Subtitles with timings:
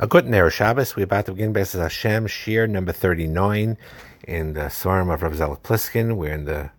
[0.00, 0.94] A good Erev Shabbos.
[0.94, 3.76] We're about to begin B'ezras Hashem, Shiur number 39
[4.28, 6.16] in the Sefarim of Rav Zelig Pliskin.
[6.16, 6.70] We're in the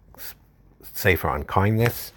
[0.93, 2.13] Sefer on Kindness.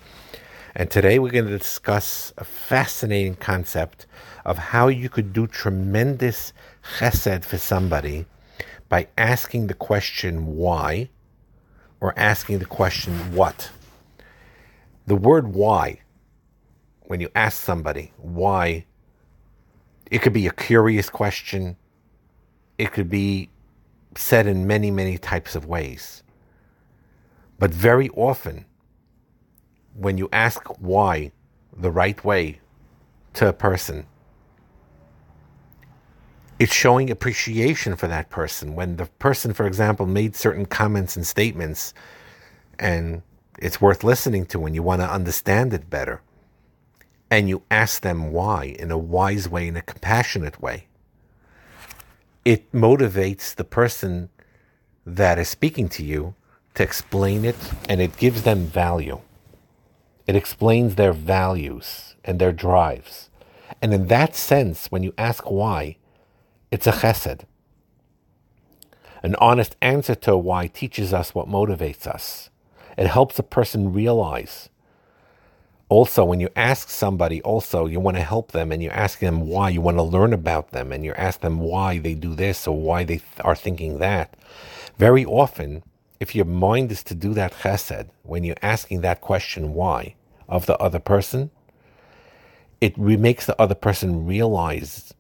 [0.77, 4.07] And today we're going to discuss a fascinating concept
[4.45, 6.53] of how you could do tremendous
[6.99, 8.27] chesed for somebody
[8.89, 11.11] by asking the question why
[11.99, 13.73] or asking the question what.
[15.09, 16.03] The word why,
[17.01, 18.87] when you ask somebody why
[20.13, 21.75] it could be a curious question.
[22.77, 23.49] It could be
[24.15, 26.23] said in many, many types of ways.
[27.59, 28.67] But very often,
[29.95, 31.33] when you ask why
[31.75, 32.61] the right way
[33.35, 34.05] to a person,
[36.59, 38.75] it's showing appreciation for that person.
[38.75, 41.95] When the person, for example, made certain comments and statements,
[42.79, 43.23] and
[43.59, 46.21] it's worth listening to and you want to understand it better
[47.33, 50.87] and you ask them why in a wise way, in a compassionate way,
[52.45, 54.29] it motivates the person
[55.07, 56.35] that is speaking to you
[56.75, 57.57] to explain it
[57.89, 59.19] and it gives them value.
[60.27, 63.31] It explains their values and their drives.
[63.81, 65.97] And in that sense, when you ask why,
[66.71, 67.47] it's a chesed.
[69.23, 72.51] An honest answer to why teaches us what motivates us.
[72.99, 74.69] It helps a person realize
[75.93, 79.47] also when you ask somebody also you want to help them and you ask them
[79.47, 82.67] why you want to learn about them and you ask them why they do this
[82.67, 84.35] or why they th- are thinking that.
[84.97, 85.83] Very often
[86.19, 90.15] if your mind is to do that chesed when you're asking that question why
[90.49, 91.51] of the other person
[92.81, 95.13] it re- makes the other person realize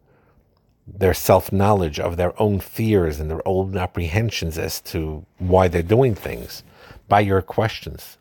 [0.86, 6.14] their self-knowledge of their own fears and their own apprehensions as to why they're doing
[6.14, 6.62] things
[7.08, 8.16] by your questions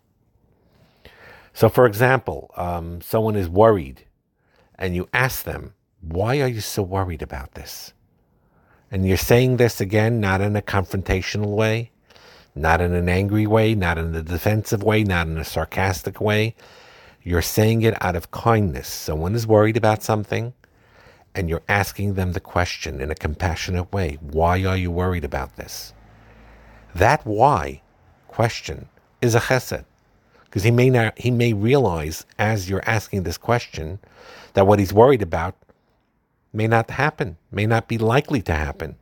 [1.53, 4.05] so, for example, um, someone is worried,
[4.75, 7.93] and you ask them, Why are you so worried about this?
[8.89, 11.91] And you're saying this again, not in a confrontational way,
[12.55, 16.55] not in an angry way, not in a defensive way, not in a sarcastic way.
[17.23, 18.87] You're saying it out of kindness.
[18.87, 20.53] Someone is worried about something,
[21.35, 25.57] and you're asking them the question in a compassionate way Why are you worried about
[25.57, 25.93] this?
[26.95, 27.81] That why
[28.27, 28.87] question
[29.21, 29.85] is a chesed
[30.51, 33.99] because he may not he may realize as you're asking this question
[34.51, 35.55] that what he's worried about
[36.51, 38.97] may not happen, may not be likely to happen.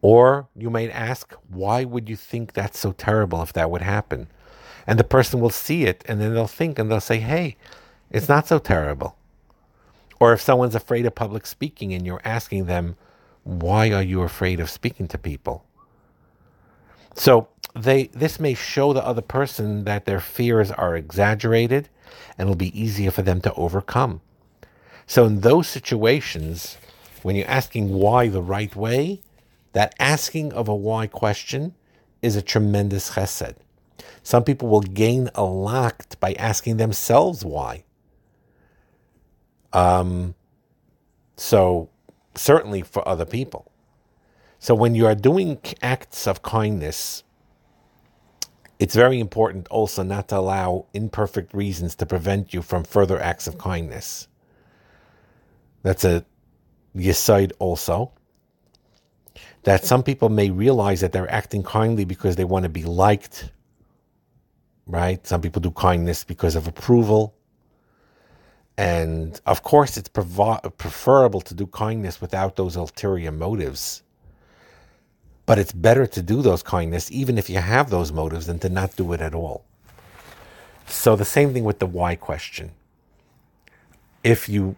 [0.00, 4.26] Or you might ask, why would you think that's so terrible if that would happen?
[4.88, 7.56] And the person will see it and then they'll think and they'll say, hey,
[8.10, 9.16] it's not so terrible.
[10.18, 12.96] Or if someone's afraid of public speaking and you're asking them,
[13.44, 15.64] why are you afraid of speaking to people?
[17.14, 17.46] So
[17.82, 21.88] they this may show the other person that their fears are exaggerated
[22.38, 24.20] and it'll be easier for them to overcome.
[25.06, 26.76] So in those situations,
[27.22, 29.20] when you're asking why the right way,
[29.72, 31.74] that asking of a why question
[32.20, 33.56] is a tremendous chesed.
[34.22, 37.84] Some people will gain a lot by asking themselves why.
[39.72, 40.34] Um,
[41.36, 41.88] so
[42.34, 43.70] certainly for other people.
[44.58, 47.24] So when you are doing acts of kindness,
[48.82, 53.46] it's very important also not to allow imperfect reasons to prevent you from further acts
[53.46, 54.26] of kindness.
[55.84, 56.24] That's a
[56.96, 58.10] yesod also.
[59.62, 63.52] That some people may realize that they're acting kindly because they want to be liked,
[64.88, 65.24] right?
[65.24, 67.36] Some people do kindness because of approval.
[68.76, 74.02] And of course, it's preferable to do kindness without those ulterior motives.
[75.52, 78.70] But it's better to do those kindness, even if you have those motives, than to
[78.70, 79.66] not do it at all.
[80.86, 82.70] So the same thing with the why question.
[84.24, 84.76] If you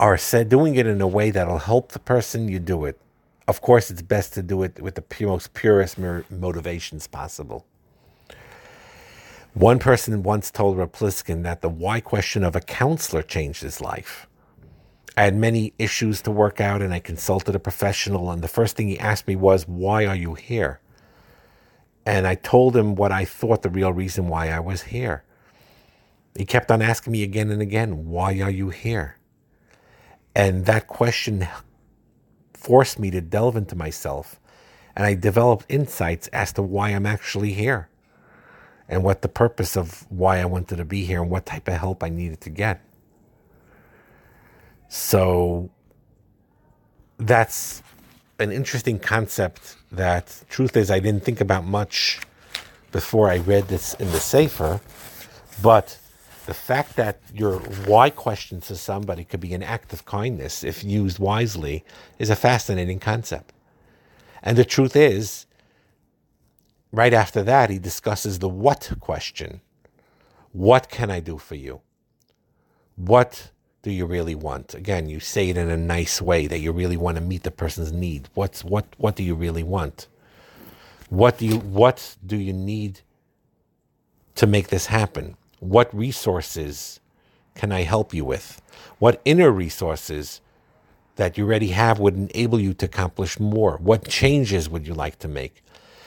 [0.00, 3.00] are said doing it in a way that'll help the person, you do it.
[3.46, 7.64] Of course, it's best to do it with the most purest motivations possible.
[9.54, 13.80] One person once told Rav Pliskin that the why question of a counselor changed his
[13.80, 14.26] life.
[15.16, 18.30] I had many issues to work out and I consulted a professional.
[18.30, 20.80] And the first thing he asked me was, Why are you here?
[22.04, 25.24] And I told him what I thought the real reason why I was here.
[26.36, 29.16] He kept on asking me again and again, Why are you here?
[30.34, 31.48] And that question
[32.52, 34.38] forced me to delve into myself.
[34.94, 37.88] And I developed insights as to why I'm actually here
[38.88, 41.74] and what the purpose of why I wanted to be here and what type of
[41.74, 42.82] help I needed to get.
[44.88, 45.70] So
[47.18, 47.82] that's
[48.38, 52.20] an interesting concept that, truth is, I didn't think about much
[52.92, 54.80] before I read this in the Sefer,
[55.62, 55.98] but
[56.46, 60.84] the fact that your why question to somebody could be an act of kindness if
[60.84, 61.84] used wisely
[62.18, 63.52] is a fascinating concept.
[64.42, 65.46] And the truth is,
[66.92, 69.60] right after that, he discusses the what question.
[70.52, 71.80] What can I do for you?
[72.94, 73.50] What
[73.86, 74.74] do you really want?
[74.74, 77.52] Again, you say it in a nice way that you really want to meet the
[77.52, 78.28] person's need.
[78.34, 80.08] What's what what do you really want?
[81.08, 83.02] What do you what do you need
[84.34, 85.36] to make this happen?
[85.60, 86.98] What resources
[87.54, 88.60] can I help you with?
[88.98, 90.40] What inner resources
[91.14, 93.76] that you already have would enable you to accomplish more?
[93.76, 95.62] What changes would you like to make?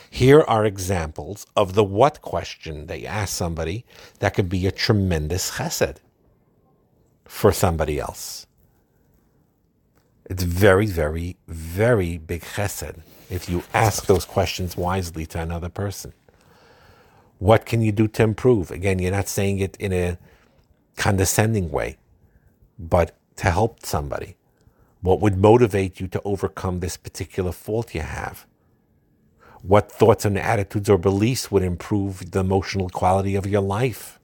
[0.10, 3.86] Here are examples of the what question that you ask somebody
[4.20, 6.00] that could be a tremendous chesed
[7.30, 8.48] for somebody else.
[10.26, 16.12] It's very, very, very big chesed if you ask those questions wisely to another person.
[17.38, 18.72] What can you do to improve?
[18.72, 20.18] Again, you're not saying it in a
[20.98, 21.98] condescending way,
[22.80, 24.36] but to help somebody.
[25.02, 28.48] What would motivate you to overcome this particular fault you have?
[29.62, 34.19] What thoughts and attitudes or beliefs would improve the emotional quality of your life?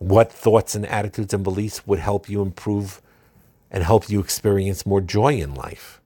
[0.00, 3.02] What thoughts and attitudes and beliefs would help you improve
[3.70, 6.00] and help you experience more joy in life?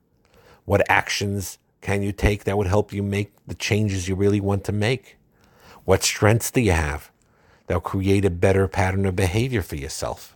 [0.65, 4.65] What actions can you take that would help you make the changes you really want
[4.65, 5.15] to make?
[5.85, 7.09] What strengths do you have
[7.67, 10.35] that'll create a better pattern of behavior for yourself?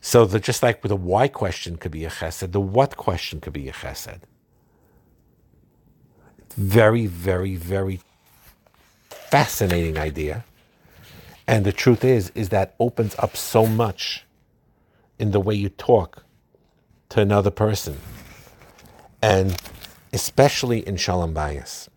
[0.00, 3.54] So just like with a why question could be a chesed, the what question could
[3.54, 4.20] be a chesed.
[6.54, 8.00] Very, very, very
[9.10, 10.44] fascinating idea.
[11.46, 14.24] And the truth is, is that opens up so much
[15.18, 16.24] in the way you talk
[17.10, 17.98] to another person.
[19.20, 19.56] And
[20.12, 21.88] especially in Shalom Bayis.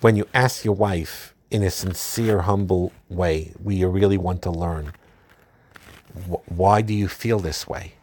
[0.00, 4.50] When you ask your wife in a sincere, humble way, where you really want to
[4.50, 4.92] learn,
[6.46, 7.94] why do you feel this way?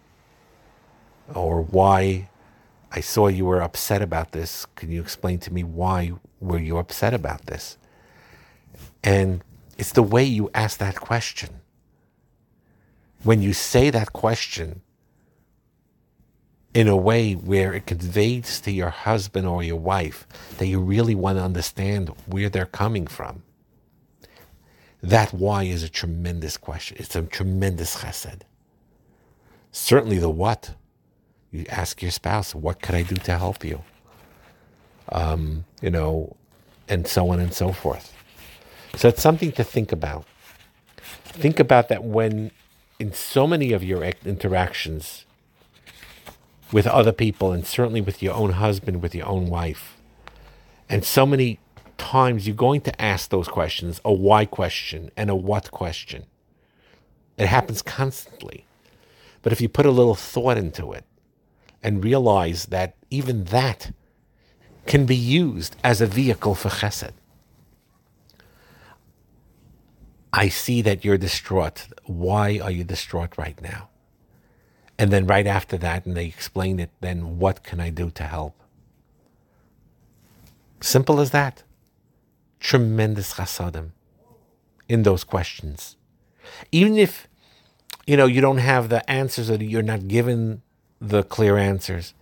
[1.33, 2.29] Or why
[2.91, 4.65] I saw you were upset about this.
[4.75, 7.77] Can you explain to me why were you upset about this?
[9.03, 9.43] And
[9.81, 11.49] it's the way you ask that question.
[13.23, 14.81] When you say that question
[16.75, 20.27] in a way where it conveys to your husband or your wife
[20.59, 23.41] that you really want to understand where they're coming from,
[25.01, 26.97] that why is a tremendous question.
[26.99, 28.41] It's a tremendous chesed.
[29.71, 30.75] Certainly the what.
[31.49, 33.81] You ask your spouse, what could I do to help you?
[35.11, 36.35] Um, you know,
[36.87, 38.13] and so on and so forth.
[38.95, 40.25] So it's something to think about.
[41.23, 42.51] Think about that when,
[42.99, 45.25] in so many of your interactions
[46.71, 49.97] with other people, and certainly with your own husband, with your own wife,
[50.89, 51.59] and so many
[51.97, 56.25] times you're going to ask those questions a why question and a what question.
[57.37, 58.65] It happens constantly.
[59.41, 61.05] But if you put a little thought into it
[61.81, 63.91] and realize that even that
[64.85, 67.13] can be used as a vehicle for chesed,
[70.33, 71.87] I see that you're distraught.
[72.05, 73.89] Why are you distraught right now?
[74.97, 78.23] And then right after that, and they explain it, then what can I do to
[78.23, 78.55] help?
[80.79, 81.63] Simple as that.
[82.59, 83.91] Tremendous chasadim
[84.87, 85.97] in those questions.
[86.71, 87.27] Even if,
[88.05, 90.61] you know, you don't have the answers or you're not given
[90.99, 92.13] the clear answers,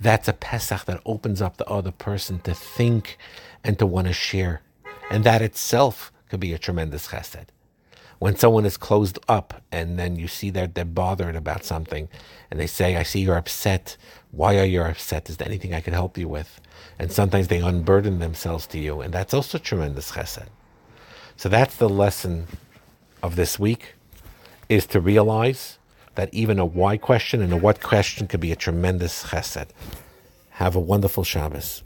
[0.00, 3.18] that's a Pesach that opens up the other person to think
[3.62, 4.62] and to want to share.
[5.10, 7.48] And that itself could be a tremendous chesed.
[8.18, 12.08] When someone is closed up and then you see that they're bothered about something
[12.50, 13.98] and they say, I see you're upset.
[14.30, 15.28] Why are you upset?
[15.28, 16.58] Is there anything I can help you with?
[16.98, 19.02] And sometimes they unburden themselves to you.
[19.02, 20.46] And that's also tremendous chesed.
[21.36, 22.46] So that's the lesson
[23.22, 23.94] of this week
[24.70, 25.76] is to realize
[26.14, 29.68] that even a why question and a what question could be a tremendous chesed.
[30.52, 31.80] Have a wonderful Shabbos.